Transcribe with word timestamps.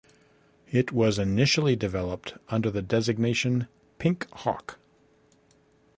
It 0.71 0.91
was 0.91 1.19
initially 1.19 1.75
developed 1.75 2.33
under 2.49 2.71
the 2.71 2.81
designation 2.81 3.67
Pink 3.99 4.27
Hawk. 4.31 4.79